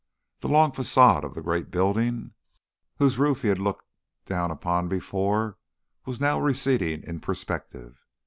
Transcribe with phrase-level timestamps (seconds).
[0.39, 2.31] The long façade of the great building,
[2.95, 3.85] whose roof he had looked
[4.25, 5.59] down upon before,
[6.07, 7.99] was now receding in perspective.